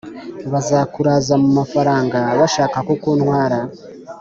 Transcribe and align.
Bazakuraza 0.51 1.33
mumafaranga 1.43 2.17
bashaka 2.39 2.77
kukuntwara 2.87 3.57